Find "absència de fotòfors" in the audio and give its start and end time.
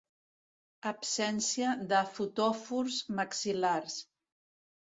0.91-2.99